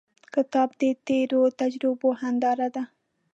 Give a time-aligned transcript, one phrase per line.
[0.33, 2.83] کتاب د تیرو تجربو هنداره ده.